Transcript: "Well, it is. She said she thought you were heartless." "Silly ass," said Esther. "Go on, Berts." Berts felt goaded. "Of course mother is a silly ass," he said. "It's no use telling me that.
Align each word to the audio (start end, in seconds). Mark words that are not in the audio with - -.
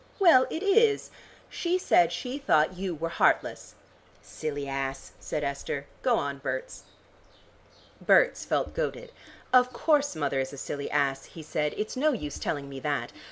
"Well, 0.17 0.47
it 0.49 0.63
is. 0.63 1.11
She 1.47 1.77
said 1.77 2.11
she 2.11 2.39
thought 2.39 2.75
you 2.75 2.95
were 2.95 3.09
heartless." 3.09 3.75
"Silly 4.23 4.67
ass," 4.67 5.11
said 5.19 5.43
Esther. 5.43 5.85
"Go 6.01 6.15
on, 6.17 6.39
Berts." 6.39 6.85
Berts 8.03 8.43
felt 8.43 8.73
goaded. 8.73 9.11
"Of 9.53 9.71
course 9.71 10.15
mother 10.15 10.39
is 10.39 10.53
a 10.53 10.57
silly 10.57 10.89
ass," 10.89 11.25
he 11.25 11.43
said. 11.43 11.75
"It's 11.77 11.95
no 11.95 12.13
use 12.13 12.39
telling 12.39 12.67
me 12.67 12.79
that. 12.79 13.11